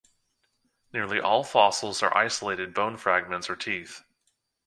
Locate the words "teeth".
3.55-4.01